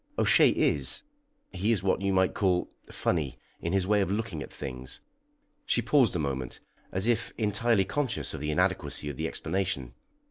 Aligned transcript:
"O'Shea 0.17 0.49
is 0.49 1.03
he 1.51 1.71
is 1.71 1.83
what 1.83 2.01
you 2.01 2.11
might 2.11 2.33
call 2.33 2.71
funny 2.89 3.37
in 3.61 3.71
his 3.71 3.85
way 3.85 4.01
of 4.01 4.09
looking 4.09 4.41
at 4.41 4.51
things." 4.51 4.99
She 5.63 5.83
paused 5.83 6.15
a 6.15 6.17
moment, 6.17 6.59
as 6.91 7.05
if 7.05 7.31
entirely 7.37 7.85
conscious 7.85 8.33
of 8.33 8.39
the 8.41 8.49
inadequacy 8.49 9.09
of 9.11 9.17
the 9.17 9.27
explanation. 9.27 9.93